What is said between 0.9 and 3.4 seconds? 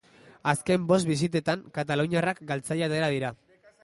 bost bisitetan, kataluniarrak galtzaile atera dira.